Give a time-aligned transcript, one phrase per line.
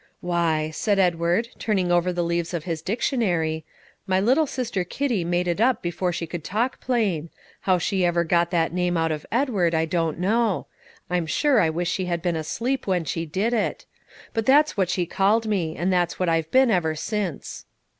[0.21, 3.63] "Why," said Edward, turning over the leaves of his dictionary,
[4.07, 7.29] "my little sister Kitty made it up before she could talk plain.
[7.69, 10.65] How she ever got that name out of Edward, I don't know;
[11.11, 13.85] I'm sure I wish she had been asleep when she did it;
[14.33, 17.67] but that's what she called me, and that's what I've been ever since."